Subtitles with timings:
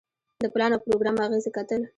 [0.43, 1.81] د پلان او پروګرام اغیزې کتل.